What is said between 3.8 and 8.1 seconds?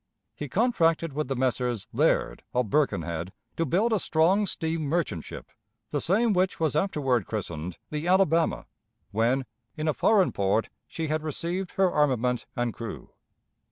a strong steam merchant ship the same which was afterward christened "The